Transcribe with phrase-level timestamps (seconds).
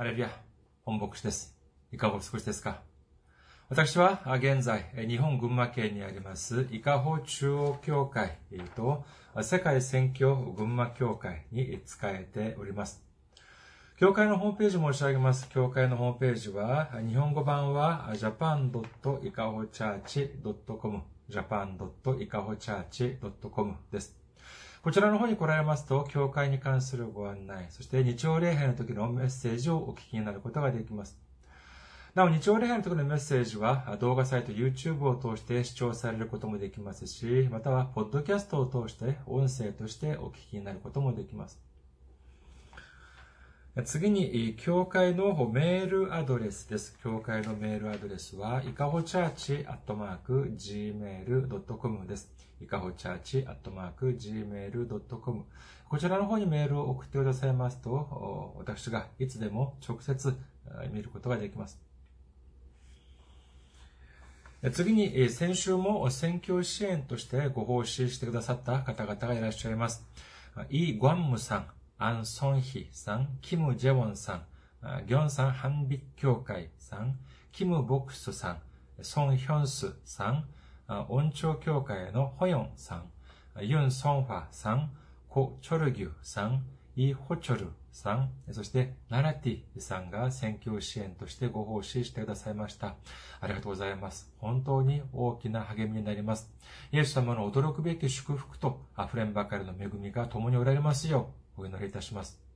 [0.00, 0.30] ハレルヤ、
[0.86, 1.54] 本牧師です。
[1.92, 2.80] いかがお過ごしですか？
[3.68, 8.38] 私は現在、日本群馬県にあります、伊香保中央教会
[8.74, 9.04] と
[9.42, 13.04] 世界宣教群馬教会に使えております。
[13.98, 15.50] 教会のホームページ申し上げます。
[15.50, 24.18] 教会のホームページは、日本語版は japan.ikahochurch.com japan.ikahochurch.com です。
[24.82, 31.18] こちらの方に来られますと、教会に関するご案内、そして日曜礼拝の時のメッセージをお聞きになることができます。
[32.14, 41.60] なお、日曜礼拝の時のメッセージは、動画サイト YouTube を通して視聴されることもできますし、または、ポッドキャストを通して音声としてお聞きになることもできます。
[43.84, 46.98] 次に、教会のメールアドレスです。
[47.02, 52.39] 教会のメールアドレスは、いかほチャーチアットマーク gmail.com です。
[52.60, 55.44] いかほチャーチアットマーク gmail.com
[55.88, 60.36] こちらの方にメールを送ってくださいますと、私がいつでも直接
[60.92, 61.80] 見ることができます。
[64.72, 70.06] 次に、先週も選挙支援としてご奉仕してくださった方々がいらっしゃいます。
[70.68, 71.66] イ・グァンムさん、
[71.98, 74.44] アン・ソンヒさん、キム・ジェウォンさん、
[75.06, 77.18] ギョンサン・ハンビッ協会さん、
[77.50, 78.60] キム・ボクスさん、
[79.02, 80.44] ソン・ヒョンスさん、
[81.08, 83.04] 音調協会のホヨンさん、
[83.60, 84.90] ユン・ソンファさん、
[85.28, 86.64] コ・チョルギュさん、
[86.96, 92.96] イ・ホチョルさん、そしてナラティさんが選挙支援としてご奉仕してくださいました。
[93.40, 94.32] ありがとうございます。
[94.38, 96.50] 本当に大きな励みになります。
[96.90, 102.49] イエス様の驚くべき祝福と溢れんばかりの恵みが共におられますよう、お祈りいたします。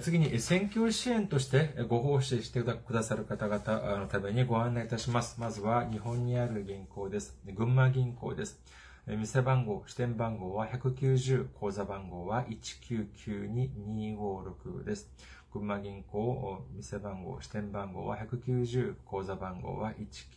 [0.00, 5.40] 次に、選挙支援としてご奉仕してくださる方々のためにご案内いたします。
[5.40, 7.38] まずは、日本にある銀行です。
[7.54, 8.60] 群馬銀行です。
[9.06, 15.08] 店番号、支店番号は190、口座番号は1992256です。
[15.52, 19.92] 群馬銀行、店番号、支店番号は190、口座番号は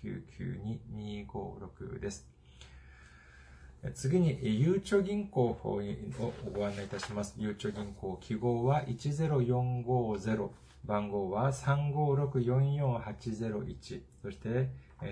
[0.06, 2.39] 1992256です。
[3.94, 5.82] 次に、ゆうちょ銀行を
[6.54, 7.34] ご案内いたします。
[7.38, 10.50] ゆうちょ銀行、記号は10450、
[10.84, 14.68] 番号は35644801、そして、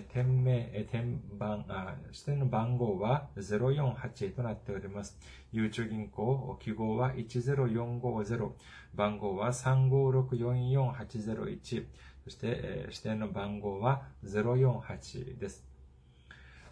[0.09, 1.65] 店名、店番、
[2.11, 5.17] 支店の番号は048となっております。
[5.53, 8.51] ゆうちょ銀行、記号は10450、
[8.93, 11.85] 番号は35644801、
[12.25, 15.66] そして、支店の番号は048です。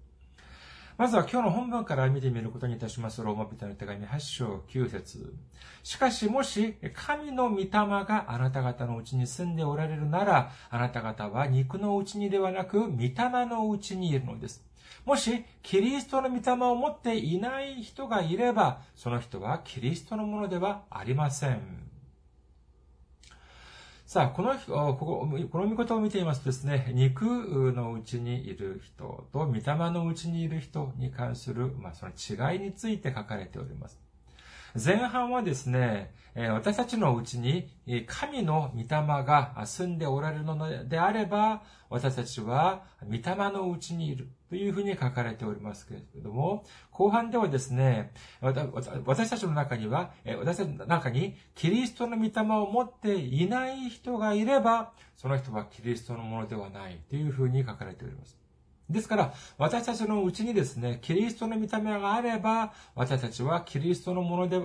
[0.99, 3.23] まずは今日の本文から見てみることにいたします。
[3.23, 5.33] ローマ人の手紙8章9節
[5.81, 13.13] しかしもし神の御霊があなた方のうちに住んでおられるなら、あなた方は肉のうちにではなく、御霊
[13.45, 14.61] のうちにいるのです。
[15.05, 21.88] もし、キリストの御霊を持っていない人がいれば、その人はキリストのものではありません。
[24.09, 27.21] さあ、この、ここ、この見事を見ていますとですね、肉
[27.73, 29.61] のうちにいる人と、御霊
[29.91, 34.08] のうちにいる人に関する、まあ、その違いについて書かれております。
[34.75, 37.69] 前半はですね、私たちのうちに
[38.07, 43.21] 神の御霊が住んでおられるのであれば、私たちは御霊
[43.51, 58.38] のうちにいるというふうに書かれておりますけれども、後半ではですね、私たちの中には、私たちの中にキリストの御霊を持っていない人がいれば、その人はキリストのものではないというふうに書かれております。
[58.89, 64.59] ですから、私たちのうちにですね、キリストの御霊があれば、私たちはキリストのもので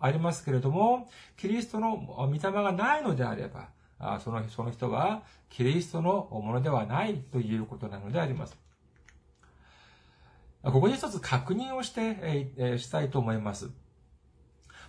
[0.00, 3.68] ありますけれども、キリストの御霊がないのであれば、
[4.20, 8.56] そのその人はキリストのものではないということなのであります。
[10.62, 13.70] ここで一つ確認をして、えしたいと思います。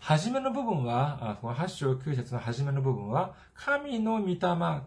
[0.04, 4.38] はじめの部分は、この8章9節のはじめの部分は、神の御霊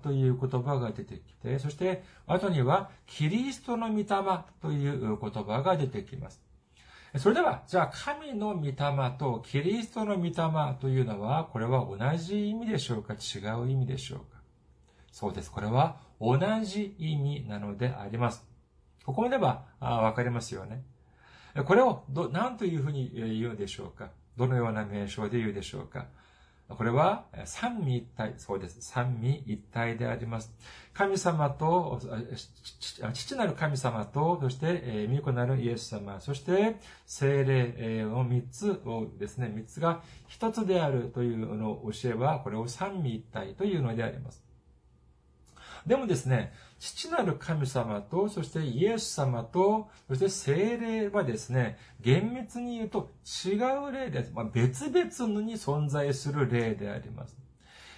[0.02, 4.06] という言葉が出てきて、そして後には、キリストの御霊
[4.60, 6.42] という言葉が出てきます。
[7.16, 8.74] それでは、じゃあ神の御霊
[9.16, 10.32] とキリストの御霊
[10.80, 13.14] というのは、これは同じ意味でしょうか？
[13.14, 14.40] 違う意味でしょうか？
[15.12, 15.50] そうです。
[15.52, 18.44] これは同じ意味なのであります。
[19.06, 20.82] ここまではわかりますよね。
[21.66, 24.10] これをど、何というふうに言うでしょうか？
[24.36, 26.06] どのような名称で言うでしょうか？
[26.66, 28.78] これは三位一体、そうです。
[28.80, 30.50] 三位一体であります。
[30.94, 32.00] 神様と、
[33.12, 44.43] 父なる神様と、そして、御子なるイエス様、そして精霊の三つをですね、三つが一つであるというの教えは、これを三位一体というのであります。
[45.86, 53.12] でもですね、父なる神様と、そしてイエス様と、そして精霊はですね、厳密に言うと
[53.44, 53.54] 違
[53.88, 54.32] う霊です。
[54.34, 57.36] まあ、別々に存在する霊であります。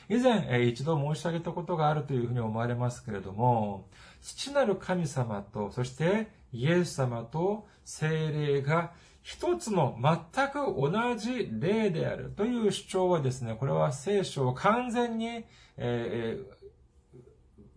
[0.08, 3.88] 以前、一度申し上げたことがあるというふうに思われますけれども、
[4.22, 8.92] 父なる神様と、そしてイエス様と精霊が
[9.22, 15.44] 一つの全く同じ霊であるという主張はですね、これは聖書を完全に、
[15.76, 16.55] えー、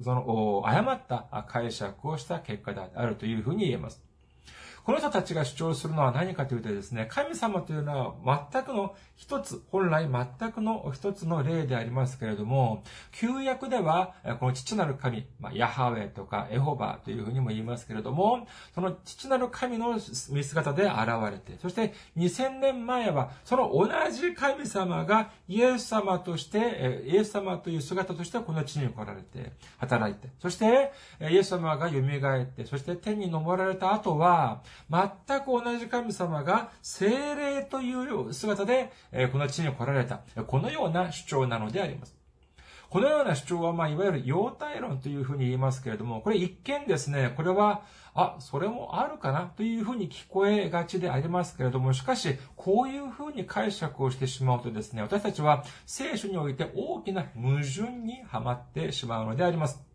[0.01, 4.03] その、誤った解釈をした結果であるというふうに言えます。
[4.89, 19.93] この人たちが主張するのは何かというとですね、神様というのは全くの一つ、本来全くの一つの例でありますけれども、旧約では、この父なる神、まあ、ヤハウェとかエホバというふうにも言いますけれども、その父なる神の
[20.31, 20.91] 見姿で現
[21.31, 30.91] れて、そして2000年前は、その同じ神様がイエス様として、イエス様という姿としてこの地に来られて、働いて、そして、
[31.29, 38.91] イエス様が蘇って、そして天に昇られた後は、全く同じ神様が精霊という姿で、
[39.31, 40.21] この地に来られた。
[40.47, 42.19] このような主張なのであります。
[42.89, 47.83] このような主張は、まあ、いわゆる様態論というふうに言いますけれども、これ一見ですね、これは、
[48.15, 59.88] あ、それもあるかなというふうに聞こえがちでありますけれども、しかし、こういうふうに解釈をしてしまうとですね、私たちは聖書において大きな矛盾にはまってしまうのであります。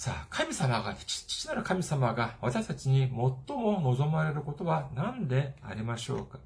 [0.00, 3.10] さあ、神様が、父なる神様が私たちに最
[3.54, 6.38] も望まれることは何でありましょうか？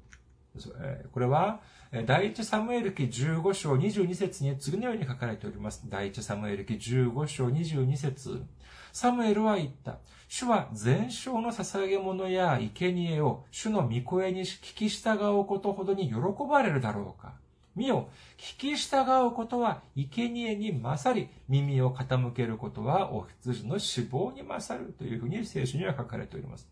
[1.13, 1.61] これは、
[2.05, 5.83] 第一サムエル記15章22節に次のように書かれております。
[5.87, 8.43] 第一サムエル記15章22節
[8.91, 9.99] サムエルは言った。
[10.27, 16.15] 主は全焼の捧げ物や生贄を主の御声に聞き従うことほどに喜
[16.49, 17.31] ばれるだろうか？
[17.75, 18.07] 見よ、
[18.37, 26.69] 聞き従うことは生贄に勝り、耳を傾けることはお羊の死亡に勝るというふうに聖書には書かれております。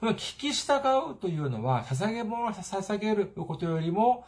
[0.00, 0.80] この聞き従
[1.12, 4.26] うというのは、捧げ物を捧げることよりも、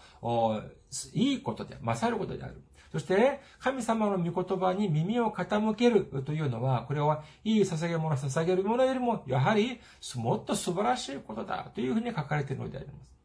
[1.12, 2.62] いいことで、勝ることである。
[2.93, 9.80] そして、神様の御言葉に耳を傾けるというのは、これはいい捧げ物を捧げるものよりも、やはり、
[10.14, 13.24] もっと素晴らしいことだというふうに書かれているのであります。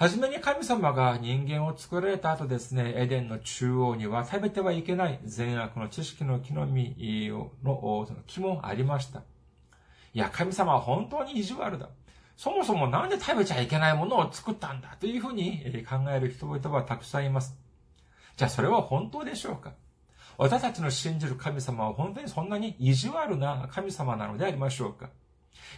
[0.00, 7.52] はじめに神様が人間を作られた後ですね、エデンの中央には食べてはいけない善悪の知識の木の実の
[8.08, 9.18] その木もありました。
[10.14, 11.90] いや、神様は本当に意地悪だ。
[12.34, 17.54] そもそもなんで食べちゃいけないものを作ったんだというふうに考える人々はたくさんいます。
[18.38, 19.74] じゃあそれは本当でしょうか？
[20.38, 25.10] 私たちの信じる神様は本当にそんなに意地悪な神様なのでありましょうか？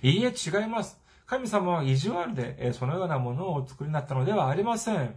[0.01, 1.02] いいえ、違います。
[1.33, 5.15] 神様は意地悪で、そのようなものをお作りになったのではありません。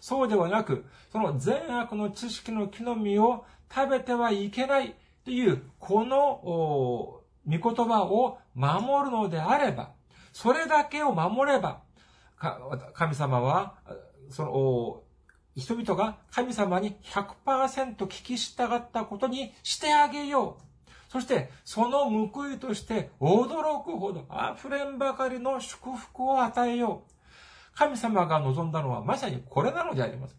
[0.00, 3.44] そうではなく、その善悪の知識の木の実を
[3.74, 4.94] 食べてはいけない
[5.24, 9.90] という、この、御言葉を守るのであれば、
[10.32, 11.80] それだけを守れば、
[12.94, 13.74] 神様は、
[14.30, 15.02] その、
[15.60, 20.65] 人々が神様に100%聞き従ったことにしてあげよう。
[21.16, 27.12] そして、その報いとして驚くほど溢れんばかりの祝福を与えよう。
[27.74, 30.36] 神様が望んだのはまさにこれなのであります。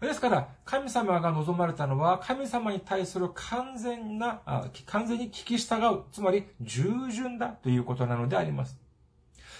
[0.00, 4.40] ですから、神様が望まれたのは、神様に対する完全な、
[4.86, 8.78] 完全に聞き従う、つまり従順だということなのであります。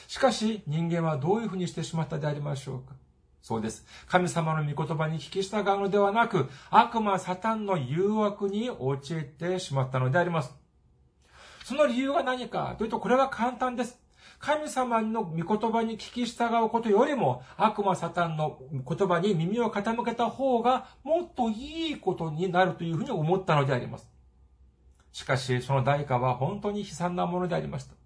[0.07, 2.95] しかし、人間はどういうふうにしてしまったでありましょうか
[3.45, 3.85] そうです。
[4.09, 10.57] 神様の御言葉に聞き従うのではなく、悪魔、サタンの誘惑に陥ってしまったのであります。
[11.63, 14.01] その理由は何かというと、これは簡単です。
[14.39, 24.09] 神様の御言葉に聞き従うことよりも、悪魔サタンの言葉に耳を傾けた方が、もっといいことになるというふうに思ったのであります。
[25.13, 28.04] しかし、その代価は本当に悲惨なものでありました。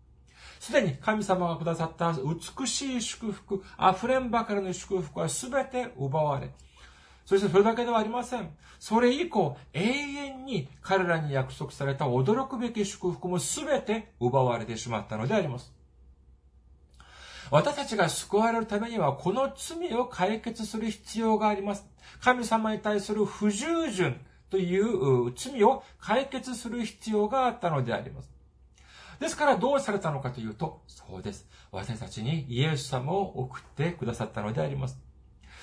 [0.60, 6.50] すでに神様がくださった美しい祝福、溢れんばかりの祝福はすべて奪われ、
[7.24, 8.50] そしてそれだけではありません。
[8.78, 15.72] それ以降、永遠に彼らに約束された驚くべき祝福もすべて奪われてしまったのであります。
[17.50, 21.86] 私たちが救われるためには、この罪を解決する必要があります。
[22.20, 28.37] 神様に対する不従順という罪を解決する必要があったのであります。
[29.20, 31.48] ですからどうされたのかというと、そうです。
[31.72, 34.98] 私たちにイエス様を送ってくださったのであります。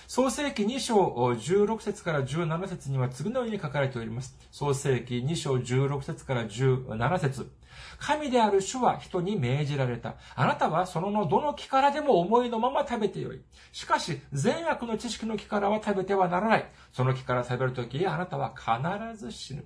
[0.07, 4.37] 創世記2章16節から17節には次のように書かれております。
[4.51, 7.49] 創世記2章16節から17節
[7.97, 10.15] 神である主は人に命じられた。
[10.35, 13.41] あなたはそののどの木からでも思いのまま食べてよい。
[13.71, 16.69] しかし、善悪の知識の木からは食べてはならない。
[16.93, 19.65] その木から食べるとき、あなたは必ず死ぬ。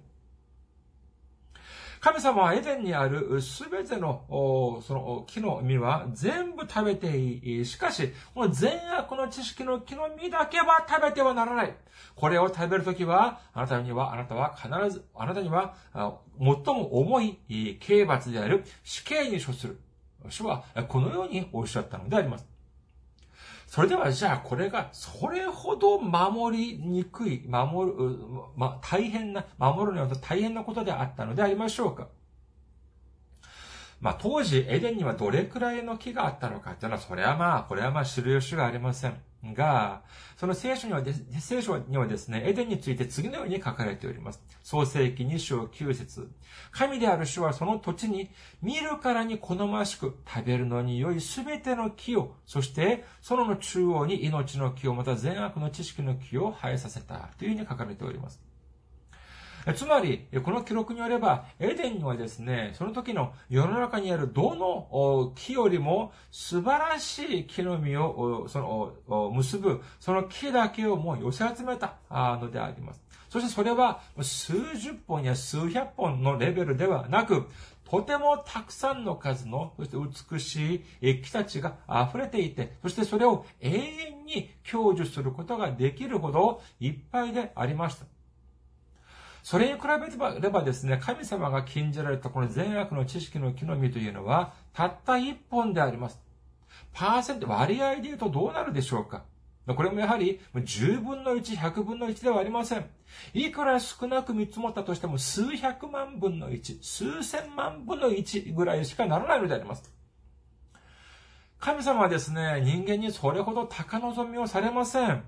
[2.01, 4.24] 神様はエデンにあるすべての、
[4.88, 7.65] その木の実は全部食べていい。
[7.65, 11.75] しかし、この善悪の知識の木の実だけは食べてはならない。
[12.15, 19.79] これを食べるときは、あなたには、あなたは必ず、あなたには、最も重い刑罰である死刑に処する。
[20.29, 22.46] 主はこのようにおっしゃったのであります。
[23.69, 27.95] それではじゃあこれがそれほど守りにくい、守る、
[28.55, 32.07] ま、大変な、守るのは大変なことであったのでありましょうか
[34.01, 39.21] まあ、当時、エデンにはどれくらいの木があったのかっていうのは、それはまあ、これはまあ、知る由がありません。
[39.43, 40.01] が、
[40.38, 41.01] その聖書には
[41.39, 44.41] 聖書にはですね、エデンについて次のように書かれております。
[44.63, 46.29] 創世記2章9節
[46.72, 48.29] 神である主はその土地に
[48.62, 58.49] 見るからに好ましく食べるのに良いすべての木を、そしてその中央に命の木を、また善悪の知識の木を生えさせたというふうに書かれております。
[59.73, 73.01] つまり、この記録によれば、エデンにはですね、その時の世の中にあるどの木よりも素晴らしい木の実を、その、結ぶ、その木だけをもう寄せ集めたのであります。
[73.29, 77.47] そしてそれは数十本や数百本のレベルではなく、
[77.89, 79.97] とてもたくさんの数の、そして
[80.31, 88.18] 美しい木たちが溢れていて、そしてそれを永遠に享受することができるほどいっぱいでありました。
[89.43, 96.19] それに比べればですね、神様が禁じられたこの善悪の知識の木の実というのは、たった一本であります。
[96.93, 99.24] パーセント、割合で言うとどうなるでしょうか
[99.75, 102.86] これもやはり10分の1、100分の1ではありません。
[103.34, 109.91] いくら少なく見積もったとしても数百万分の1、数千万分の1ぐらいしかならないのであります。
[111.60, 115.24] 神様はですね、人間にそれほど高望みをされません。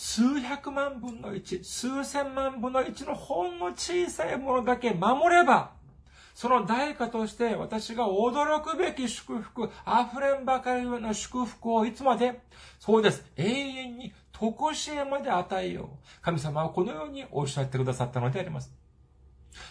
[0.00, 5.72] 数百万分の一、数千万分の一のほんの小さいものだけ守れば、
[6.36, 12.40] その代価として私が驚くべき祝福、溢れんばかりの祝福をいつまで、
[12.78, 16.22] そうです、永遠に常しえまで与えよう。
[16.22, 18.72] 神様はこのようにおっしゃってくださったのであります。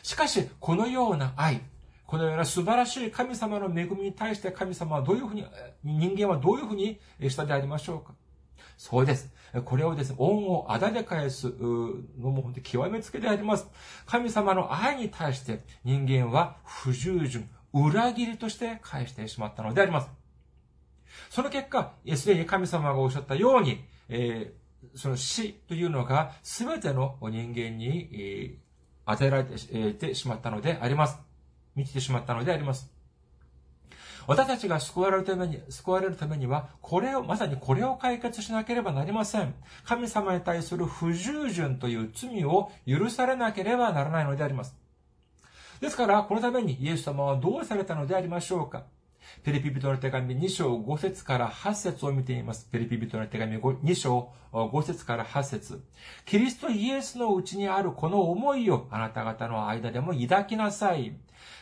[0.03, 1.61] しかし、このような愛、
[2.05, 5.45] このような素晴らしい神様の恵みに対して神様はどういうふうに、
[5.85, 8.13] 人間はどういうふうにしたでありましょうか？
[8.77, 9.31] そうです。
[9.61, 13.67] これをですね、恩をあだで返すのも本当に極めつけであります。
[14.05, 20.09] 神様の愛に対して人間は不従順、裏切りとして返してしまったのであります。
[21.29, 31.17] その結果、すでに神様がおっしゃったように、えー、その死というのが全ての人間に、えー、与えられてしまったのであります。
[31.75, 32.96] 満ちてしまったのであります。
[34.27, 39.55] 私たちが救われるために、救われるためには、これを、まさにこれを解決しなければなりません。
[39.85, 44.75] 神様に対する不従順という罪を許されなければならないのであります。
[45.79, 48.83] ですから、このためにイエス様はどうされたのでありましょうか
[49.43, 52.67] ペリピ人の手紙2章5節から8節を見ています。
[52.71, 55.83] ペリピ人の手紙2章5節から8節
[56.25, 61.15] キリストイエスのうちにあるこの思いをあなた方の間でも抱きなさい。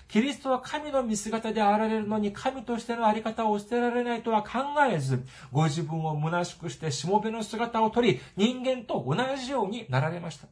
[0.08, 4.60] キリストは神の見姿であられるのに神としてのあり方を捨てられないとは考
[4.92, 10.48] えず、ご自分を虚しくしてしもべの姿をとり、人間と同じようになられました。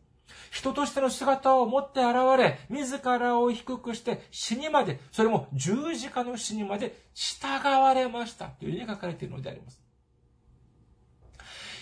[0.51, 8.46] 人としての姿を持って現れ、自らを低くして死にまで、それも十字架の死にまで従われました。
[8.46, 9.82] というふうに書かれているのであります。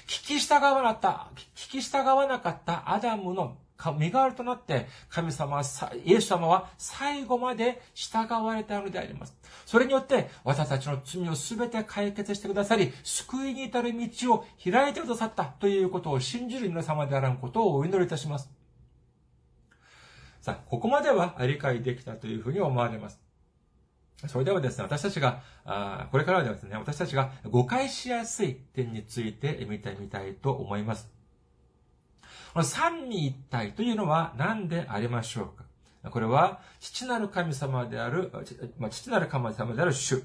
[0.08, 3.58] 聞き従わなかった、聞き従わなかったアダムの
[3.90, 5.64] 身代わりとなって、神様は、
[6.06, 9.36] イエス様は最後まで従われたのであります。
[9.66, 18.52] それによって、私たちの罪をすべて解決してくださり、救いに至る道を開いてくださったということを信じる皆様であらんことをお祈りいたします。
[20.42, 23.20] さあ、ここまでは理解できたというふうに思われます。
[24.28, 31.21] それではですね、私たちが、あこれからはですね、私たちが誤解しやすい点について見てみたいと思います。
[32.54, 35.64] この三位一体というのは何でありましょうか？
[36.10, 38.32] これは、父なる神様である、
[38.90, 40.24] 父なる神様である主、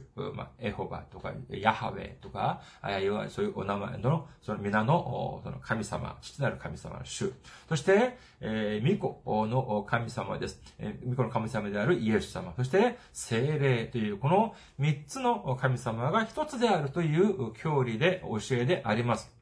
[0.58, 2.62] エホバとか、ヤハウェとか、
[2.98, 7.30] いわそういうお名前の、その皆の、神様、父なる神様の主。
[7.68, 10.62] そして、えー、巫女の神様です。
[10.78, 12.54] えー、巫女の神様であるイエス様。
[12.56, 19.35] そして、精霊という、この三つの神様が一つであるという教理で、教えであります。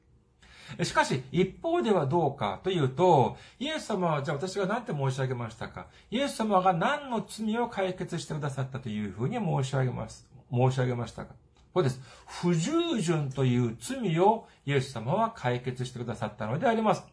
[0.83, 5.87] しかし、一方ではどうかというと、イエス様は、じゃあ私が何て申し上げましたか？
[6.11, 10.26] イエス様が何の罪を解決してくださったというふうに申し上げます。
[10.50, 11.35] 申し上げましたか？
[11.73, 12.00] これです。
[12.26, 17.04] 不従順という罪をイエス様は解決してくださったのであります。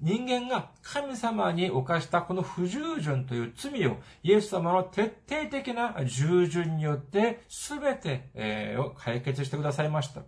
[0.00, 10.22] 人間が神様に犯したこの不従順という罪をイエス様の徹底的な従順によって全て、え、を解決してくださいました。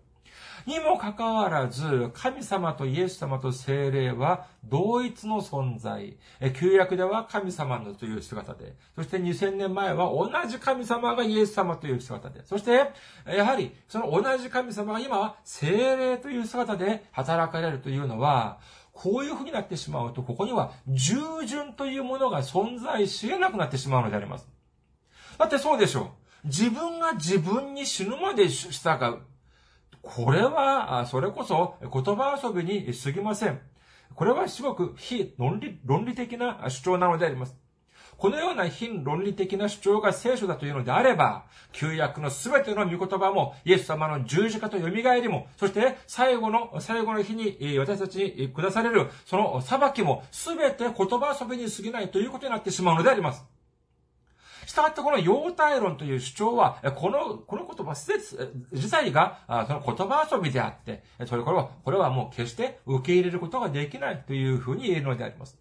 [0.66, 6.16] にもかかわらず、神様とイエス様と精霊は同一の存在。
[6.58, 12.90] 旧約では神様のという姿で、そして2000年前は同じ神様がイエス様という姿で、そして、
[13.26, 18.58] やはりその同じ神様が今は精霊という姿で働かれるというのは、
[18.92, 21.16] こういう風になってしまうと、ここには従
[21.46, 24.46] 順というものが存在し得なくなってしまうのであります。
[25.38, 26.12] だってそうでしょ
[26.44, 26.46] う。
[26.46, 29.31] 自分が自分に死ぬまで従う。
[30.02, 33.60] これは、それこそ言葉遊びに過ぎません。
[34.14, 37.56] これはすごく非論理、論理的な主張なのであります。
[38.18, 53.44] このような非論理的な主張が聖書だというのであれば、旧約のすべての御言葉も、イエス様の十字架と蘇りも、そして最後の、最後の日に私たちに下される、その裁きもすべて言葉遊びに過ぎないということになってしまうのであります。
[54.66, 57.94] したがってこの様態論という主張は、この、この言葉
[58.72, 65.58] 自体が、その言葉遊びであって、それこれは、これはもう決して受け入れることができないというふうに言えるのであります。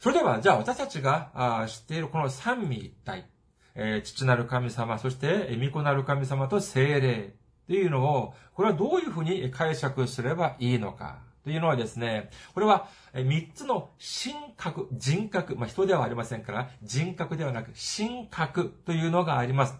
[0.00, 3.26] それでは、じゃあ私たちが知っているこの三位一体、
[3.74, 7.34] え父なる神様、そして、御子なる神様と精霊
[7.66, 11.29] というのを、これはどういうふうに解釈すればいいのか。
[11.44, 19.74] というのはですね、これは三つの神格、人格、まあ、人ではありませんから、人格ではなく神格というのがあります。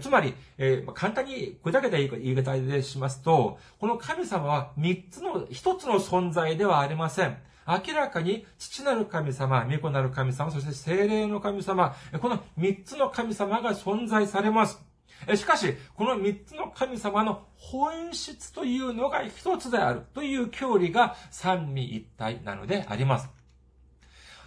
[0.00, 7.36] つまり、えー、簡単に砕けた言い方でしますと、この神様は三つの、一つの存在ではありません。
[7.66, 14.85] 明らかに父なる神様、御子なる神様、そして精霊の神様、この三つの神様が存在されます。
[15.34, 23.28] しかし、この三つの神様の本質というのが一つであるという教理が三位一体なのであります。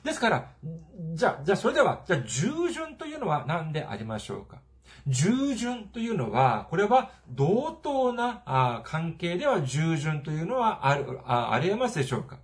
[0.04, 0.50] ですから、
[1.14, 4.62] じゃあ、じゃあそれでは、じゃあ従順というのは何でありましょうか？
[5.08, 12.38] 従順というのは、これは同等な関係では従順というのはある、ああり得ますでしょうか？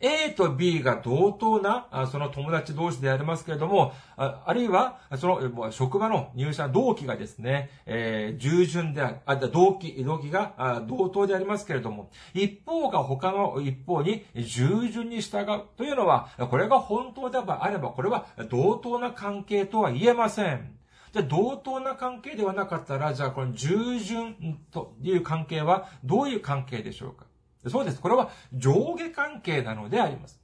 [0.00, 20.76] A と B が同等な、その友達同士でありますけれども、あるいは、その職場の入社同期がですね、えー、従順である、あ、同期、同期が同等でありますけれども、一方が他の一方に従順に従うというのは、これが本当であれば、これは同等な関係とは言えません。
[21.12, 27.26] じゃ、同等な関係ではなかったら、じゃあ、この従順という関係はどういう関係でしょうか？
[27.68, 28.00] そうです。
[28.00, 30.40] これは上下関係なのであります。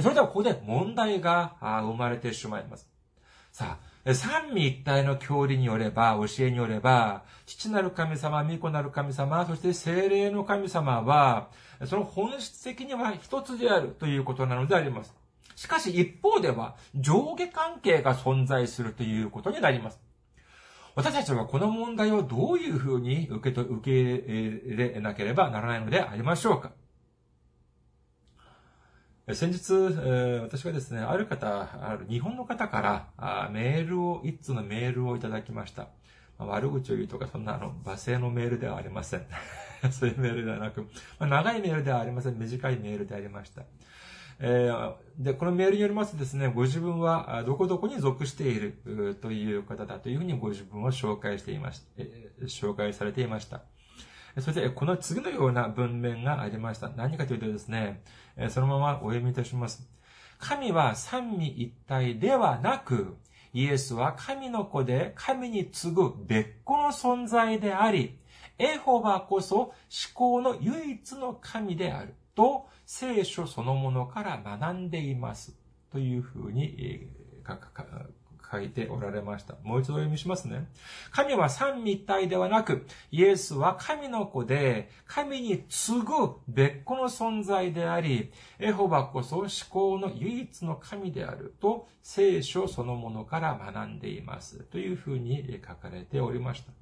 [0.00, 2.88] それではここで問題が生まれてしまいます。
[3.52, 11.50] さあ、三位一体の教理によれば、教えによれば、父なる神様、御子なる神様、そして精霊の神様は、
[11.86, 15.12] その本質的には一つであるということなのであります。
[15.56, 20.00] しかし一方では、上下関係が存在するということになります。
[21.00, 23.90] 私たちはこの問題をどういうふうに受けと、受け
[24.30, 26.72] 入れなければならないのでありましょうか？
[29.32, 29.72] 先日、
[30.42, 31.46] 私がですね、ある方、
[31.88, 35.88] ある日本の方からメールを、一通のメールをいただきました。
[36.38, 39.26] 悪口を言うとか、そんなあの、罵声のメールではありません。
[39.92, 40.86] そういうメールではなく、
[41.18, 42.38] 長いメールではありません。
[42.38, 43.62] 短いメールでありました。
[44.42, 53.62] えー、で、このメールによりますとですね、ご自分はどこどこに属しているという方だというふうにご自分を紹介していました、えー、紹介されていました。
[54.38, 56.88] そして、この次のような文面がありました。
[56.88, 58.02] 何かというとですね、
[58.48, 59.88] そのままお読みいたします。
[60.38, 63.16] 神は三位一体ではなく、
[63.52, 68.18] イエスは神の子で神に次ぐ別個の存在であり、
[68.58, 69.72] エホバこそ思
[70.14, 75.54] 考の唯一の神であると聖書そのものから学んでいます。
[75.92, 77.06] というふうに
[78.50, 79.56] 書いておられました。
[79.62, 80.70] もう一度読みしますね。
[81.10, 86.06] 神は三位一体ではなく、イエスは神の子で、神に次ぐ
[86.48, 94.60] 別個の存在であり、エホバこそ思考の唯一の神であると、聖書そのものから学んでいます。
[94.70, 96.72] というふうに書かれておりました。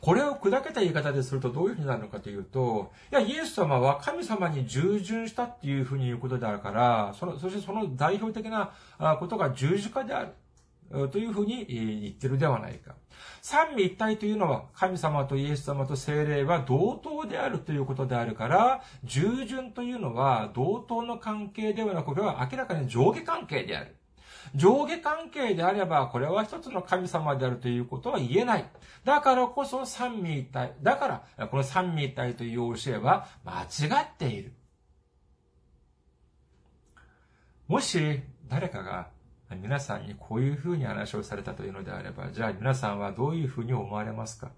[0.00, 8.72] これを砕けた言い方でするとどういうふうになるのかというと、いや、イエス様は神様に従順したっていうふうに言うことであるから、その、そしてその代表的な
[9.18, 10.28] ことが十字架である。
[11.10, 12.94] というふうに言ってるではないか。
[13.42, 23.96] 三位一体というのは、神様とイエス様と精霊は同等であるということであるから、従順というのは同等の関係ではなく、これは明らかに上下関係である。
[24.54, 28.70] 上下関係であれば、これは一つの神様であるということは言えない。
[29.04, 30.74] だからこそ三位一体。
[30.82, 33.66] だから、この三位一体という教えは間違
[34.02, 34.52] っている。
[37.68, 39.08] もし、誰かが
[39.50, 44.50] 皆さんにこういうふうに話をされたというのであれば、じゃあ皆さんはどういうふうに思われますか？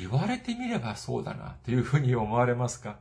[0.00, 2.98] 言われてみればそうだな、というふうに思われますか？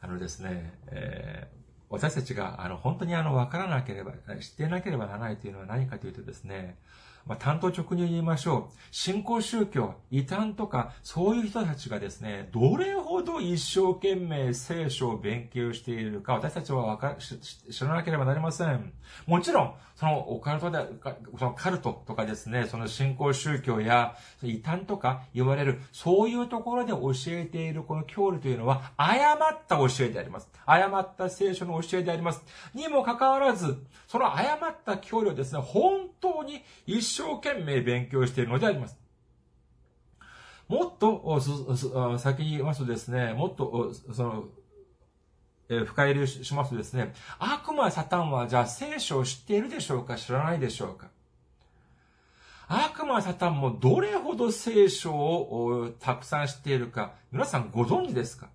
[0.00, 6.76] あのですね、えー私たちが、あの、本当にあの、わからなければ、知っていなければならないというのは何かというとですね、
[7.26, 8.76] まあ、担当直入に言いましょう。
[8.90, 18.92] 信仰宗教、異端とか、そういう人たちがですね、どれほど一生懸命聖書を勉強しているか、私たちはわか知らなければなりません。
[19.26, 20.78] もちろん、そのオカルトで、
[21.38, 30.50] そのカルトとかですね、その信仰宗教や異端とか言われる、そういうところで教えているこの教理というのは、誤った教えであります。
[30.66, 32.42] 誤った聖書の教えであります。
[32.74, 39.03] にもかかわらず、その誤った教理をですね、本当に一生懸命勉強しているのであります。
[40.68, 41.40] もっと、
[42.18, 44.44] 先に言いますとですね、もっと、その、
[45.68, 51.08] えー、深入りしますとですね、悪魔サタンはじゃあ聖書を知っているでしょうか知らないでしょうか。
[52.66, 58.48] 悪魔サタンもどれほど聖書をたくさん知っているか、皆さんご存知ですか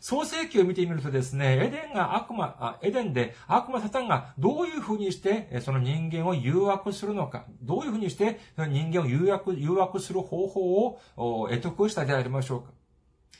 [0.00, 12.70] 創世記を見てみるとですね、エデンが悪魔、エデンで悪魔サタンがどういうふうにしてその人間を誘惑するのか、どういうふうにして人間を誘惑、誘惑する方法を得得したでありましょうか。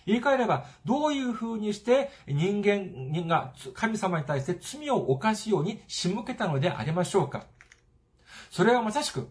[0.06, 7.46] 言い換えれば、どういう風にして人間が神様に対して罪を犯すように仕向けたのでありましょうか
[8.50, 9.28] それはまさしく、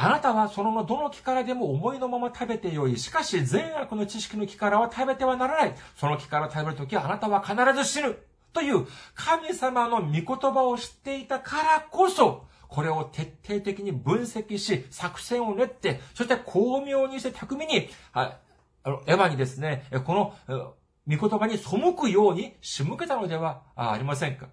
[0.00, 2.96] あなたはそのどの木からでも思いのまま食べてよい。
[2.96, 5.74] しかし善悪の知識の木からは食べてはならない。
[5.96, 8.16] その木から食べるときあなたは必ず死ぬ。
[8.52, 18.38] という神様の御言葉を知っていたからこそ、これを徹底的に分析し、作戦を練って、そして巧妙にして巧みに、あ
[18.84, 20.14] の、エヴァにですね、こ
[20.48, 20.74] の、
[21.08, 24.46] 御言葉に背くように仕向けたのではありませんか？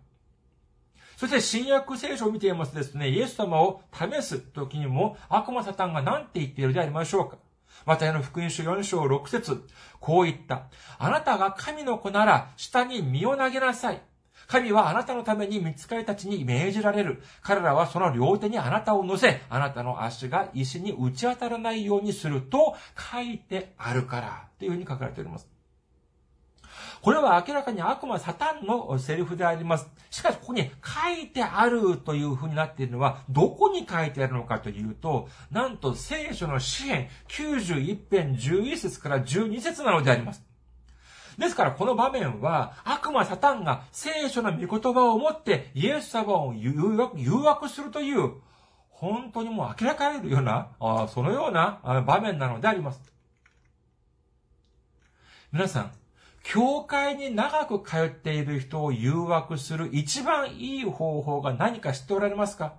[1.18, 7.38] そして新約聖書を見ていますですね、イエス様を試す時にも悪魔サタンが何て言っているでありましょうか。
[7.86, 9.64] またの福音書4章6節
[10.00, 10.64] こう言った。
[10.98, 14.02] あなたが神の子なら下に身を投げなさい。
[14.48, 17.22] 神はあなたのために見つかりたちに命じられる。
[17.42, 22.76] 彼らはその両手にあなたを乗せ、あなたの足が石に打ち当たらないようにすると
[23.12, 24.48] 書いてあるから。
[24.60, 25.55] というふうに書かれております。
[27.02, 29.88] これは明らかに悪魔サタンのセリフであります。
[30.10, 40.44] しかし、ここに書いてあるというふうになっているのは、どこに書いてあるのかというと、なんと聖書の詩篇91編11節から12節なのであります。
[41.38, 48.36] ですからこの場面は悪魔サタンが聖書の御言葉を持ってイエス様を誘惑するという
[48.90, 53.02] 本当にもう明らかにるような、あそのような場面なのであります。
[55.52, 55.92] 皆さん、
[56.48, 62.76] 教会に長く通っている人を誘惑する一番いい方法が何か知っておられますか？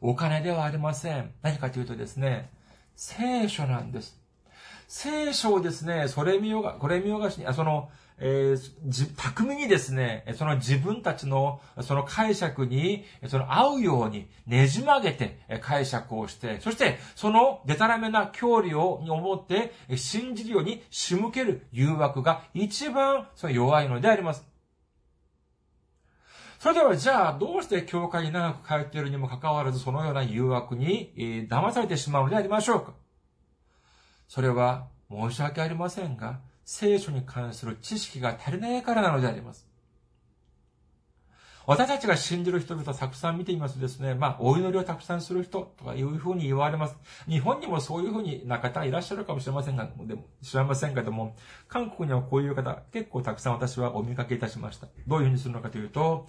[0.00, 1.30] お金ではありません。
[1.40, 2.50] 何かというとですね、
[2.96, 4.20] 聖書なんです。
[4.88, 24.46] 聖書をですね、それ見ようが、これ見よがしに、あ、その、えー、じ、巧みにですね、その自分たちの、その解釈に、その合うようにねじ曲げて解釈をして、そして、そのデタラメな教理を、に思って、信じるように仕向ける誘惑が一番、その弱いのであります。
[26.58, 32.94] それでは、じゃあ、どうして教会に長く通っているにもかかわらず、そのような誘惑に、えー、騙されてしまうのでありましょうか
[34.26, 39.66] それは、申し訳ありませんが、聖書に関する知識が足りないからなのであります。
[41.64, 46.96] 私たちが信じる人々をたくさん見ていますとですね、まあ、お祈りをたくさんする人とかいうふうに言われます。
[47.28, 51.34] 日本にもそういうふうにな方いらっしゃるかもしれませんが、でも、知らませんけども、
[51.68, 54.86] 韓国にはこういう方、結構たくさん私はお見かけいたしました。
[55.08, 56.28] どういうふうにするのかというと、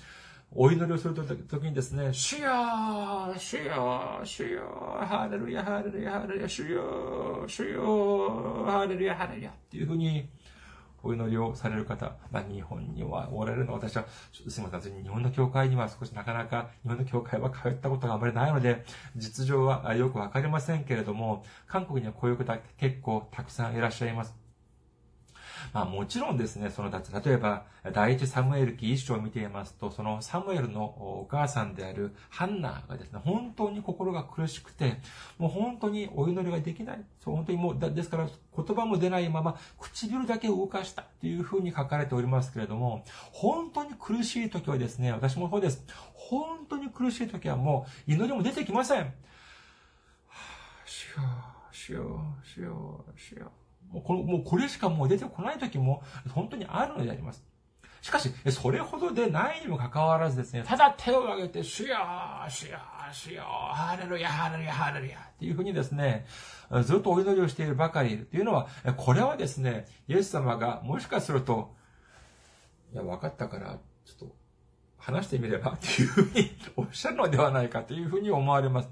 [0.51, 2.49] お祈りをするときにですね、主よ
[3.37, 4.61] 主よ主よ
[4.99, 10.29] ハレルヤ、ハレルヤ、ハレルヤ、主よ主よハレルヤ、ハレルヤっていうふうに
[11.03, 18.83] お祈りをされる方、まあ、日本にはおられるのは、私は、すみません、日本の教会には少しなかなか、日本の教会は通ったことがあまりないので、
[19.15, 24.46] 実情はよくわかりませんけれども、韓国にはこういう方結構たくさんいらっしゃいます。
[25.73, 34.99] まあもちろんですね、その、例えば、第一サムエル記一章を見ていますと、そのサムエルのお母さんであるハンナがですね、本当に心が苦しくて、
[35.37, 37.03] もう本当にお祈りができない。
[37.23, 45.83] そう、本当にもう、ですから言葉も出ないまま、唇だけ動かしたというふうに書かれておりますけれども、本当に苦しい時はですね、私もそうです。
[46.13, 49.01] 本当に苦しい時はもう祈りも出てきません。
[49.01, 51.23] はぁ、しよ
[51.71, 53.66] う、しよう、しよう、しよう。
[53.91, 57.43] もうこの、もうこれしかもう出てこない時も本当にあるのであります。
[58.01, 61.97] しかし、それほどでないにもかかわらずですね、ただ手を挙げて、主よ
[62.47, 62.77] 主よ
[63.11, 66.25] 主よハレルヤ、ハレルヤ、ハレルヤっていうふうにですね、
[66.83, 71.75] ずっとお祈りをしているばかりいるっていうのは、これはですね、イエス様がもしかすると、
[72.93, 74.35] いや、分かったから、ちょっと
[74.97, 78.89] 話してみればっていうふうにおっしゃるのではないかというふうに思われます。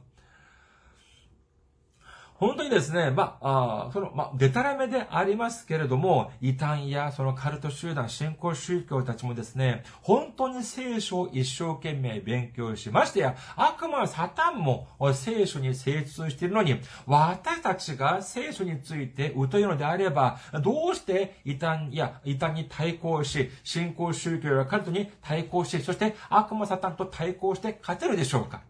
[2.37, 28.61] 本当にですね、まあ、あその、まあ、デタラメでありますけれども、異端やそのカルト集団、信仰宗教たちもですね、本当に聖書を一生懸命勉強しましてや、悪魔サタンも聖書に精通しているのに、私たちが聖書について疎いのであれば、どうして異端や異端に対抗し、信仰宗教やカルトに対抗し、そして悪魔サタンと対抗して勝てるでしょうか？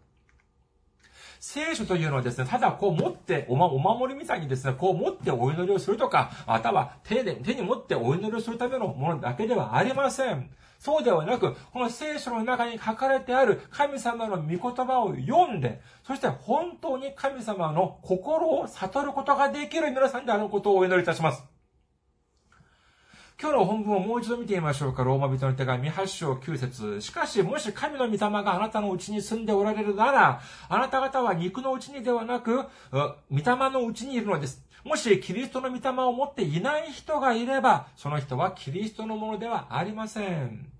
[1.47, 10.49] 聖書というのはですね、ただこう持って、おま、お守りみたいにですね、こう持ってお祈りをするとか、または手で、手に持ってお祈りをするためのものだけではありません。
[10.79, 21.54] そうではなく、この聖書の中に書かれてある神様の御言葉を読んで、そして本当に神様の心を悟ることができる皆さんであることをお祈りいたします。
[23.37, 25.03] 今日の本文をもう一度見てみましょうか。
[25.03, 34.63] ローマ人の手紙8章9節しかし、もし神の御霊があなたのうちに住んでおられるなら、あなた方は肉のうちにではなく、御霊のうちにいるのです。
[34.85, 40.71] もしキリストの御霊を持っていない人がいれば、その人はキリストのものではありません。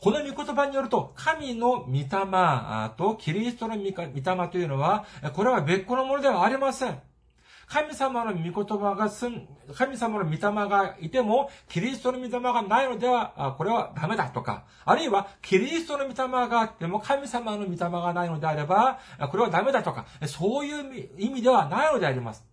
[0.00, 2.06] この御言葉によると、神の御霊
[2.96, 5.04] とキリストの御霊というのは、
[5.34, 7.00] これは別個のものではありません。
[7.68, 18.98] 神様の御言葉がすん、神様の御霊がいても、キリストの御霊がないのでは、これはダメだとか、あるいは、キリストの御霊があっても、神様の御霊がないのであれば、
[19.30, 22.47] これはダメだとか、そういう意味ではないのであります。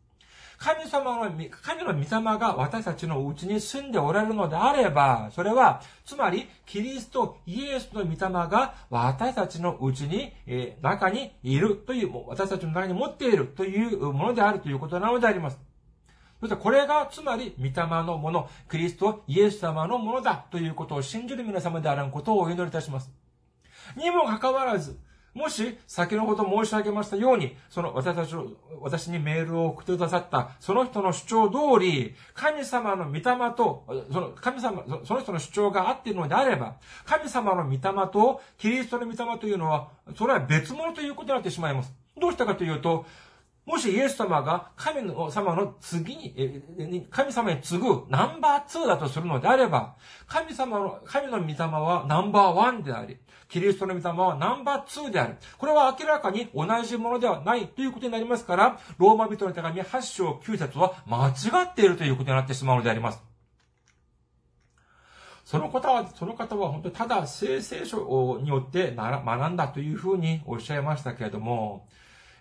[0.58, 2.08] 神様の、神の御霊
[2.40, 15.60] が私たちのうちに住んでおられるのであれば、それは、つまり、キリスト、イエスの御霊が私たちのうちに、えー、中にいるという、私たちの中に持っているというものであるということなのであります。
[16.40, 23.12] そしてこれが、つまり、御霊のもの、キリスト、イエス様のものだということを信じる皆様であることをお祈りいたします。
[23.96, 25.00] にもかかわらず、
[25.36, 28.48] もし、先のこと申し上げましたように、その私たちを、
[28.80, 33.22] 私にメールを送ってくださった、その人の主張通り、神様の御霊
[33.56, 41.94] と、その神様、その人の主張が合っているのであれば、神様の御霊と、キリストの御霊というのは、それは別物ということになってしまいます。
[42.18, 43.06] どうしたかというと、
[43.66, 49.96] もしイエス様が神の様の次に、神様に次ぐナンバー2だとするのであれば、
[50.28, 53.18] 神様の、神の御霊はナンバーワンであり、
[53.50, 55.38] キリストの御霊はナンバー2である。
[55.58, 63.24] これは明らかに同じものではないということになりますから、ローマ人の手紙8章9節は間違っているということになってしまうのであります。
[65.44, 71.88] その方は、その方は本当にただ聖聖書によって学んだというふうにおっしゃいましたけれども、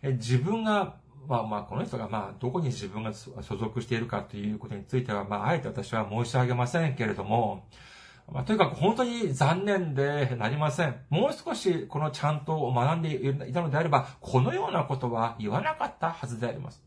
[0.02, 7.66] 自分が、まあまあ、この人がまあ、どこに自分が所属しているかということについては、まあ、あえて私は申し上げませんけれども、
[8.32, 10.96] まあ、とにかく本当に残念でなりません。
[11.10, 16.82] もう少しこのちゃんと学んでいたのであれば、このようなことは言わなかったはずであります。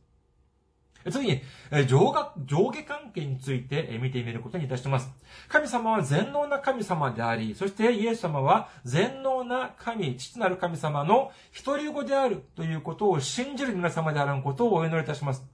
[1.12, 1.42] 次に、
[1.88, 5.10] 上下、上下関係について見てみることにいたします。
[5.48, 15.46] 神様は全能な神様であり、そしてイエス様は全能な神、父なる神様の一人子であるということを信じる皆様であることをお祈りいたします。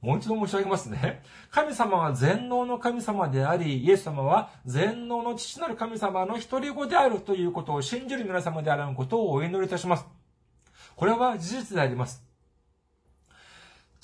[0.00, 1.22] もう一度申し上げますね。
[1.50, 10.06] 神様は全能の神様であり、イエス様は全能の父なる神様の一人子であるということを信じる皆様であることをお祈りいたします。
[10.96, 12.23] これは事実であります。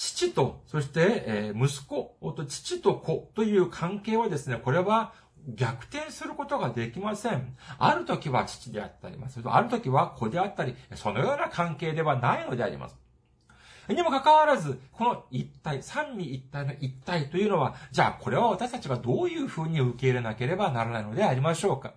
[0.03, 5.13] 父と、そして、え息子と父と子という関係はですね、これは
[5.47, 7.55] 逆転することができません。
[7.79, 12.97] ある時は父であったり、ある時は子であったり、そのような関係ではないのであります。
[13.91, 21.93] にもかかわらず、この一体、三位一体の一体というのは、じゃあこれは私たちがどういうふうに受け入れなければならないのでありましょうか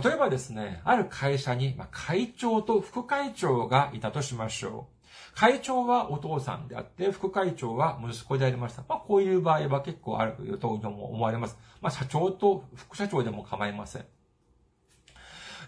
[0.00, 4.95] 例えばですね、ある会社に、会長と副会長がいたとしましょう。
[5.34, 8.82] 会長はお父さんであって、副会長は息子でありました。
[8.88, 11.58] まあ、こういう場合は結構あると思われます。
[11.80, 14.04] まあ、社長と副社長でも構いません。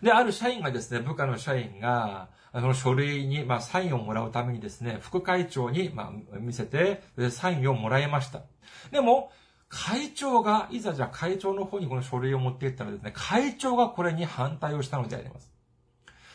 [0.03, 8.43] で、ある社員がですね、部下の社員が、その書類に、まあ、サインをもらうためにですね、副会長に、まあ、見せて、サインをもらいました。
[8.91, 9.33] でも、
[9.69, 15.58] 会長が、いざじゃあ会長の方にこの書類を持っていったらですね、会長がこれに反対をしたのであります。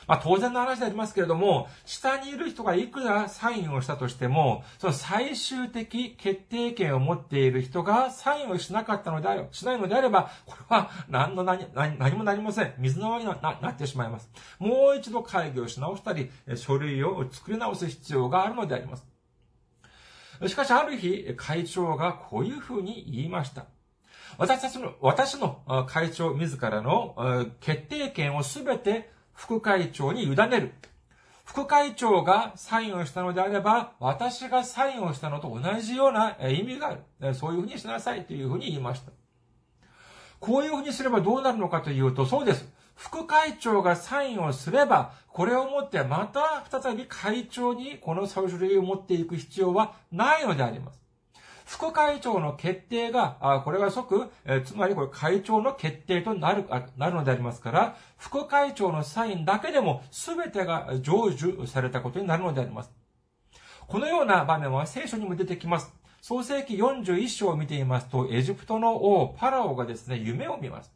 [0.07, 12.73] まあ当然の話でありますけれども、下にいる人がいくらサインをしたとしても、その最終的決定権を持っている人がサインをしなかったのであれば、しないのであれば、これは何の何、何何もなりません。
[12.77, 14.29] 水の泡にななってしまいます。
[14.59, 19.05] もう一度会議をし直したり、書類を作り直す必要があるのであります。
[20.47, 23.65] しかしある日、会長がこういうふうに言いました。
[24.37, 30.73] 私たちの、私の会長自らの決定権をすべて副会長に委ねる。
[31.43, 37.35] 副会長がサインをしたのであれば、私がサインをしたのと同じような意味がある。
[37.35, 39.11] そういうふうにしなさいというふうに言いました。
[40.39, 42.67] こういうふうにすればどうなるのかというと、そうです。
[42.95, 51.02] 副会長がサインをすれば、これをもってまた再び会長にこの書類を持っていく必要はないのであります。
[51.73, 56.65] 副会長の決定が、あこれが即、えつまりこれ会長の決定となる、
[56.97, 62.91] なるのでありますから、副会長のサインだけでも全てが成就されたことになるのであります。
[63.87, 65.91] このような場面は聖書にも出てきます。
[66.21, 70.91] 創世記41章を見ていますと、エジプトの王、パラオがですね、夢を見ます。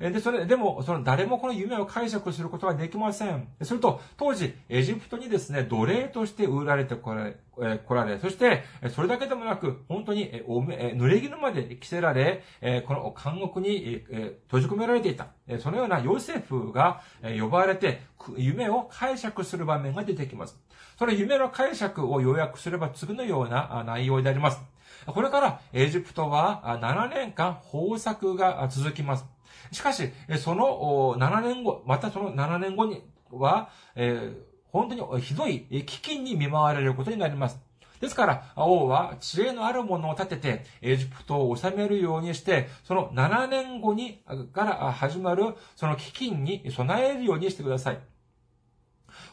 [0.00, 3.48] で、それ、でも、その誰もこの夢を解釈することはできません。
[3.62, 15.28] すると、当時、エジプトにですね、奴隷として売られてこられ、え来られ、そして、それだけでもなく、本当に、え、おめ、え濡れ衣まで着せられ、えこの監獄に、え閉じ込められていた。
[15.46, 18.02] えそのようなヨセフが、え呼ばれて、
[18.36, 20.58] 夢を解釈する場面が出てきます。
[20.98, 24.60] その夢の解釈を要約すれば次のような内容であります。
[25.06, 29.33] これからエジプトは7年間豊作が続きます。
[29.74, 34.32] しかし、その7年後、またその7年後には、え、
[34.72, 37.60] 本当にひどい飢饉に見舞われることになります。
[38.00, 47.98] ですから、王は知恵のあるものを立てて、エジプトを治めるようにして、その7年後に、から始まる、その飢饉に備えるようにしてください。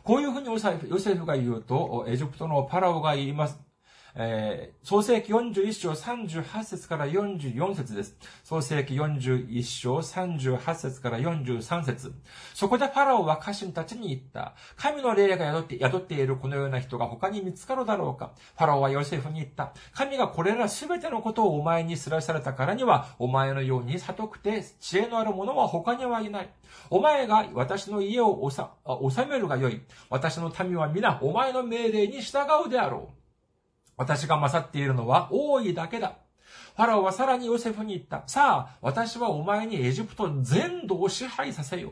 [0.04, 3.60] こういうふうにヨセフが言うと、エジプトのパラオが言います。
[4.16, 8.18] えー、創世記41章38節から44節です。
[8.44, 12.14] 創世記41章38節から43節
[12.54, 14.56] そこでファラオは家臣たちに言った。
[14.76, 19.74] 神の霊が宿って宿っているこのような人が他に見つかるだろうかファラオはヨセフに言った。
[19.94, 26.50] 神がこれらすべてのことをお前に知らされたからには、お前のように悟くて知恵のある者は他にはいない。
[26.90, 29.82] お前が私の家を治めるがよい。
[30.10, 33.21] 私の民は皆お前の命令に従うであろう。
[34.02, 36.16] 私が勝っているのは多いだけだ。
[36.76, 38.24] ファラオはさらにヨセフに言った。
[38.26, 41.92] さあ、私はお前にエジプト全土を支配させよう。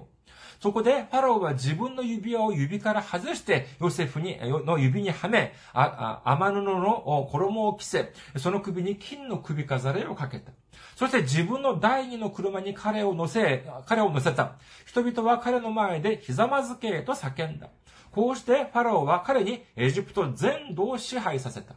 [0.59, 10.51] そこで、ファラオは自分の指輪を指から外して、ヨセフに、の指にはめ、あ、あ、天布の衣を着せ、その首に金の首飾りをかけた。
[10.95, 14.55] そして自分の第二の車に彼を乗せ、彼を乗せた。
[14.87, 17.69] 人々は彼の前でひざまずけと叫んだ。
[18.11, 21.75] こうしてファラオは彼にエジプト全土を支配させた。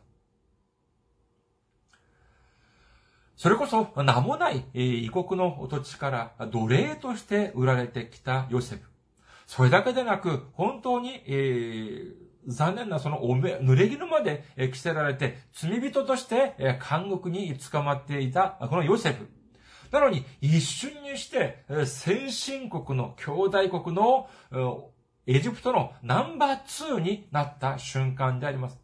[3.43, 8.83] それこそ名もない異国の土地から奴隷として売られてきたヨセフ。
[9.49, 12.15] それだけでなく、本当に、えー、
[12.47, 16.55] 残念なそのおめ、濡れ衣まで着せられて、罪人として
[16.89, 19.27] 監獄に捕まっていた、このヨセフ。
[19.91, 24.29] なのに、一瞬にして、先進国の、兄弟国の、
[25.27, 28.79] エジプトのナンバー2になった瞬間であります。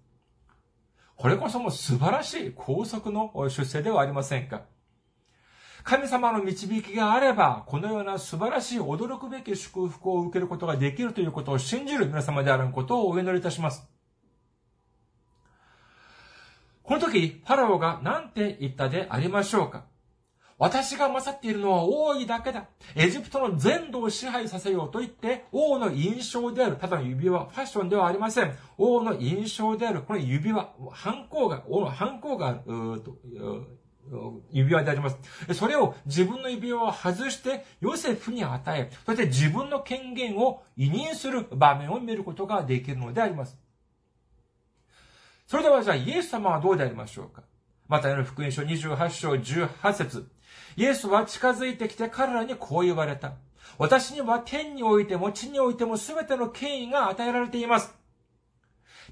[1.18, 4.62] これこそも素晴らしい高速の出世ではありませんか。
[5.82, 13.88] 神様の導きがあれば、このような素晴らしい驚くべき祝福を受けることができるということを信じる皆様であることをお祈りいたします。
[16.84, 19.86] この時、ファラオが何て言ったでありましょうか
[20.58, 22.66] 私が勝っているのは王位だけだ。
[22.96, 28.52] エジプトの全土を支配させようと言って、王の印象である、ただの指輪、ファッションではありません。
[28.76, 32.60] 王の印象である、この指輪、反抗が、王の反抗がある、
[34.50, 35.18] 指輪であります。
[35.54, 43.56] それを自分の指輪を外してヨセフに与え、そして自分の権限を委任する場面を見ることができるのであります。
[45.46, 47.42] それではじゃあイエス様はどうでありましょうか
[47.88, 50.28] またの福音書28章18節
[50.78, 53.32] イエスは近づいてきて彼らにこう言われた。
[53.78, 57.92] 私には天においても地においても全ての権威が与えられています。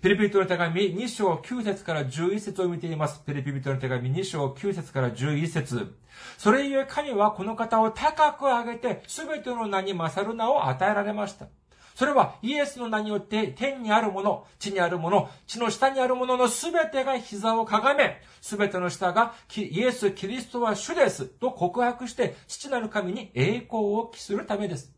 [0.00, 3.20] ピリピリトの手紙2章9節から11節を見ています。
[3.26, 5.96] ピリピリトの手紙2章9節から11節
[6.38, 11.48] それゆえ神はこの方を高く上げて全ての名に勝る名を与えられました。
[11.96, 24.92] それはイエスの名によって天にあるもの、地にあるもの、地の下にあるもののすべてが膝をかがめ、すべての下がイエス・キリストは主ですと告白して父なる神に栄光を期するためです。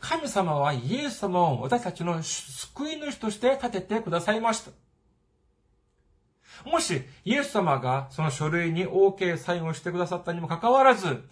[0.00, 4.70] 神様はイエス様を私たちの救い主として立ててくださいました。
[6.64, 11.22] もし、イエス様がその書類に OK サインをしてくださったにもかかわらず、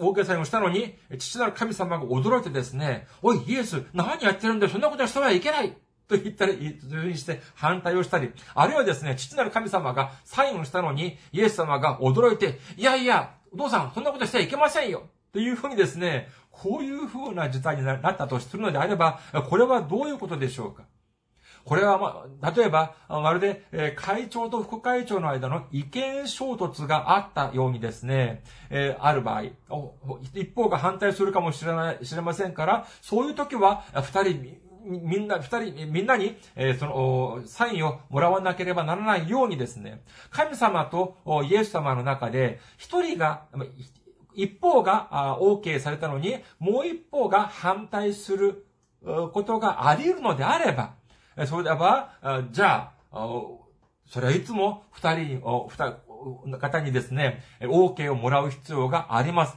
[0.00, 5.76] 大げさにしたのに、父なる神様が驚いてですね、おい、イエス、何やってるんだよ、そんなことしてはいけない
[6.08, 20.84] と言ったり、というふうにして反対をしたり、あるいはですね、父なる神様がサインをしたのに、イエス様が驚いて、いやいや、お父さん、そんなことしてはいけませんよというふうにですね、こういうふうな事態になったとするのであれば、これはどういうことでしょうか？
[21.64, 21.98] これは、
[22.40, 29.44] ま、例えば、まるで、会長と副会長の間の意見衝突があったようにですね、え、ある場合、
[30.34, 43.42] 一方が反対するかもしれない、知れませんから、そういう時は、二人、みんな、二人、みんなに、え、その、サインをもらわなければならないようにですね、神様とイエス様の中で、一人が、
[44.34, 48.64] 一方が OK されたのに、もう一方が反対する
[49.04, 50.94] ことがあり得るのであれば、
[51.46, 53.28] それでは、じゃあ、
[54.06, 55.42] それはいつも二人、
[56.44, 59.56] 二方にですね、OK をもらう必要があります。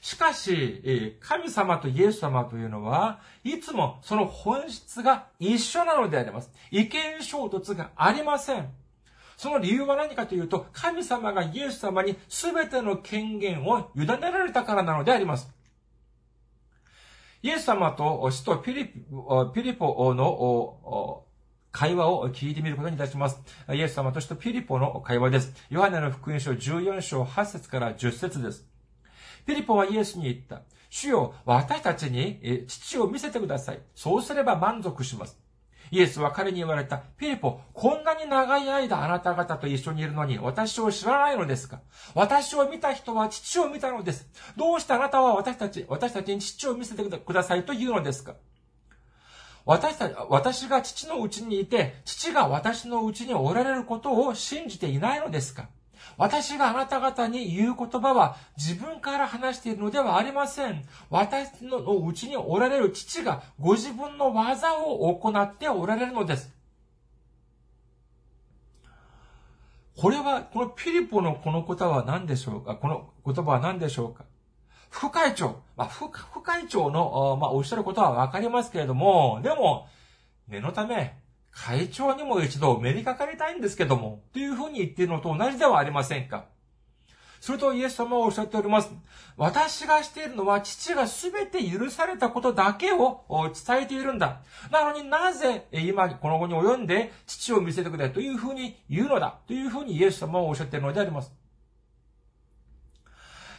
[0.00, 6.50] しかし、神様とイエス様というのは、いつもその本質が一緒なのであります。
[6.70, 8.68] 意見衝突がありません。
[9.38, 15.50] その理由は何かというと、神様がイエス様に全ての権限を委ねられたからなのであります。
[17.44, 21.24] イエス様と死とピリピリポの
[21.72, 23.38] 会話を聞いてみることにいたします。
[23.70, 25.52] イエス様と使徒ピリポの会話です。
[25.68, 28.66] ヨハネの福音書14章8節から10節です。
[29.44, 30.62] ピリポはイエスに言った。
[30.88, 33.80] 主よ、私たちに父を見せてください。
[33.94, 35.38] そうすれば満足します。
[35.94, 36.98] イエスは彼に言われた。
[37.16, 41.82] ピリポ、こんなに長い間あなた方と一緒にいるのに私を知らないのですか？
[42.16, 44.28] 私を見た人は父を見たのです。
[44.56, 48.34] どうしてあなたは私たち、私たちに父を見せてくださいと言うのですか？
[49.64, 55.68] 私たち、私が父のうちにいて、父が私のうちにおられることを信じていないのですか？
[56.16, 60.84] 私があなた方に言う言葉は自分から話しているのではありません。
[61.10, 66.52] 私のうちにおられる父がご自分の技を行っておられるのです。
[69.96, 72.74] これは、このピリポのこの言葉は何でしょうか？
[72.74, 74.24] この言葉は何でしょうか？
[74.90, 79.88] 副会長、まあ、副会長の、まあ、おっしゃることはわかりますけれども、でも、
[80.48, 81.16] 念のため、
[81.54, 86.46] 会長にも一度お目にかかりたいんですけども、というふうに言っているのと同じではありませんか
[87.40, 88.90] するとイエス様はおっしゃっております。
[89.36, 93.22] 私がしているのは父が全て許されたことだけを
[93.66, 94.40] 伝えているんだ。
[94.70, 101.32] なのになぜ今この後に及んで父を見せてくれというふうに言うのだというふうにイエス様はおっしゃっているのであります。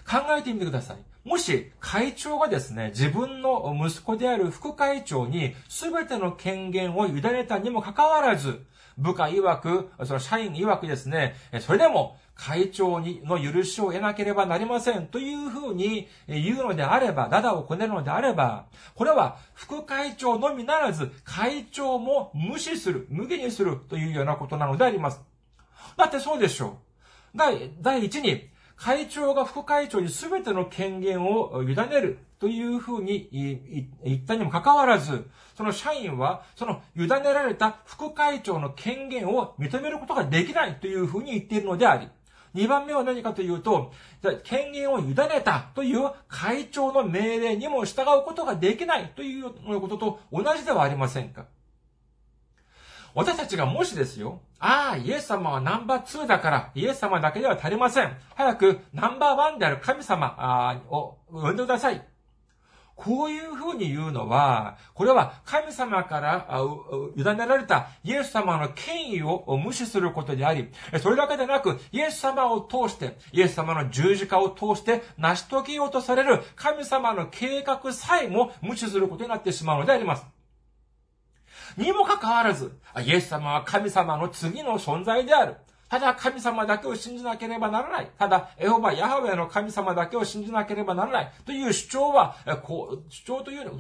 [0.10, 1.15] 考えてみてください。
[1.26, 8.64] もし会長がですね、自分の息子である副会長に全ての権限を委ねたにもかかわらず、
[8.96, 25.22] 部下曰く、その社員曰くですね、それでも会長にの許しを得なければなりませんというふうに言うのであれば、ダダをこねるのであれば、これは副会長のみならず、会長も無視する、無限にするというようなことなのであります。
[25.98, 27.38] だってそうでしょう。
[27.38, 33.30] 第、第一に、会長が副会長に全ての権限を委ねるというふうに
[34.04, 42.10] 言ったにもかかわらず、その社員は、その委ねられた副会長の権限を認めることができないというふうに言っているのであり、
[42.54, 43.94] 二番目は何かというと、
[44.44, 51.46] 権限を委ねたという会長の命令にも従うことができないということと同じではありませんか？
[53.16, 58.16] 私たちがもしですよ、ああ、イエス様はナンバー2だから、イエス様だけでは足りません。
[58.36, 62.06] 早くナンバーワンである神様を呼んでください。
[62.96, 66.48] こういうふうに言うのは、これは神様から
[67.16, 70.70] 委ねられたイエス様の権威を無視することであり、
[71.02, 80.35] それだけでなく、イエス様を通して、イエス様の十字架を通して成し遂げようとされる神様の計画さえも無視することになってしまうのであります。
[81.78, 82.72] にもかかわらず、
[83.06, 85.56] イエス様は神様の次の存在である。
[85.90, 88.10] ただ神様だけを信じなければならない。
[88.18, 91.32] ただ、エホバ、ヤハウェの神様だけを信じなければならない。
[91.46, 93.72] という主張は、こう、主張というの、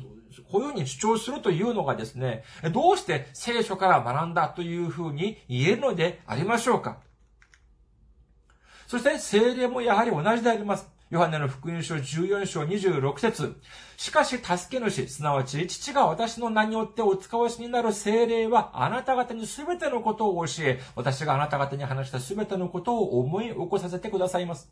[0.49, 6.99] こういうふうに主張するというのがですね、どうして聖書から学んだというふうに言えるのでありましょうか。
[8.87, 10.94] そして、精霊もやはり同じであります。
[11.15, 13.55] ヨハネの福音書14章26節
[13.95, 24.69] しかし、助け主、すなわち、父が私の名によってお使わしになる精霊は、あなた方にすべてのことを教え、私があなた方に話したすべてのことを思い起こさせてくださいます。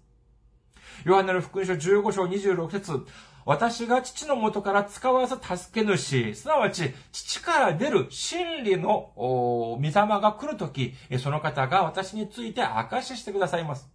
[1.06, 3.06] ヨハネの福音書15章26節
[3.46, 13.93] 私が父の元から使わす助け主、すなわち、父から出る真理の御霊が来るとき、その方が私について証ししてくださいます。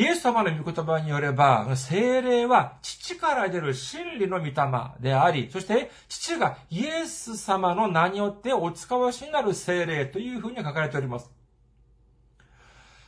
[0.00, 4.54] イエス様の御言葉によれば、精霊は父から出る真理の御霊
[4.98, 11.30] であり、そして父がイエス様の名によってお使わしになる精霊というふうに書かれております。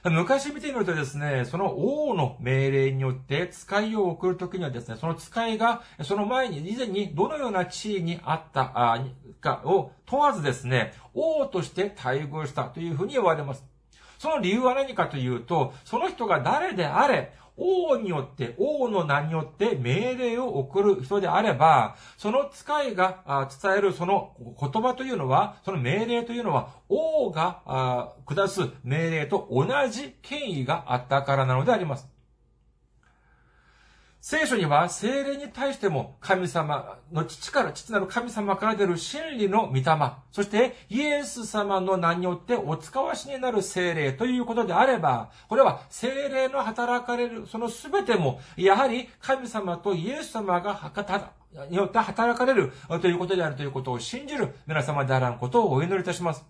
[0.05, 9.01] 昔見てみるとですね、その王の命令によって使いを送るときにはですね、その使いがその前に以前にどのような地位にあった
[9.40, 13.71] かを問わずですね、王として待遇したというふうに言われます。
[14.22, 32.11] その理由は何かというと、その人が誰であれ、王によって、王の名によって命令を送る人であれば、その使いが伝えるその言葉というのは、その命令というのは、王が下す命令と同じ権威があったからなのであります。
[34.24, 39.84] 聖書には精霊に対しても神様の父から、父なる神様から出る真理の御霊、
[40.30, 50.92] そしてイエス様の名によってお使わしになる精霊ということであれば、これは精霊の働かれる、その全ても、やはり神様とイエス様が
[51.68, 56.44] によって働かれるということであるということを信じる皆様であらんことをお祈りいたします。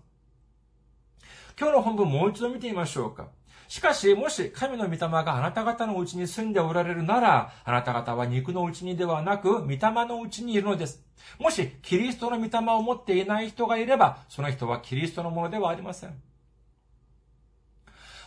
[1.59, 3.29] 今日の本文もう一度見てみましょうか。
[3.73, 11.03] しかし、もし神の御霊があなた方のうちに住んでおられるなら、あなた方は肉のうちにではなく、御霊のうちにいるのです。
[11.39, 16.13] もし、キリストの御霊を持っていない人がいれば、その人はキリストのものではありません。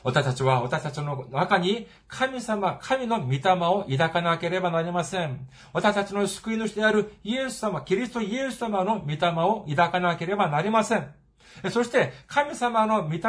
[0.02, 3.38] 私たちは私たちの中に神様、神の御霊
[3.68, 5.46] を抱かなければなりません。
[5.72, 11.25] 私たちの救い主であるイエス様、キリストイエス様の御霊を抱かなければなりません。
[11.70, 13.20] そして、神様の御霊、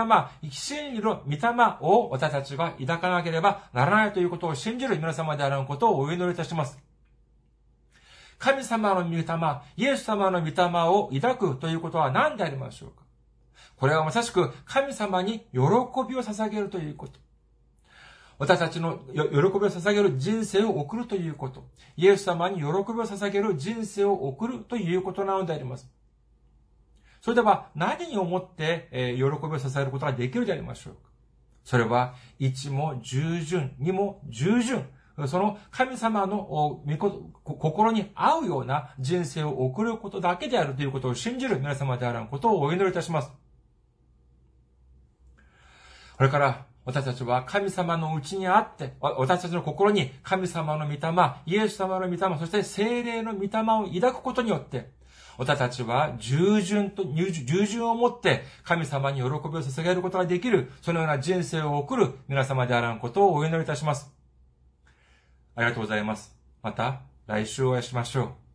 [0.50, 1.40] 真理の御霊
[1.82, 6.78] を私たちが抱かなければならないということを信じる皆様であることをお祈りいたします。
[8.38, 9.24] 神様の御霊、
[9.78, 10.54] イエス様の御霊
[10.90, 13.08] を抱くということは何でありましょうか
[13.78, 15.60] これはまさしく神様に喜
[16.08, 17.20] びを捧げるということ。
[18.40, 21.66] 私たちの喜びを捧げる人生を送るということ。
[21.96, 25.88] イエス様に喜びを捧げる人生を送るということなのであります。
[27.28, 31.00] それでは何に思って、え喜びを支えることができるでありましょうか
[31.66, 34.86] それは、一も従順、二も従順。
[35.28, 36.80] その神様の
[37.44, 43.30] 心に合うような人生を送ることだけであるということを信じる皆様であることをお祈りいたします。
[46.16, 51.00] これから私たちは神様のうちにあって、私たちの心に神様の御霊、
[51.46, 54.96] イエス様の御霊、そして精霊の御霊を抱くことによって、
[55.38, 64.12] 私たちは従順と、従順をもって神様に喜びを捧げることができる、そのような人生を送る皆様であらんことをお祈りいたします。
[65.56, 66.36] ありがとうございます。
[66.62, 68.47] また来週お会いしましょう。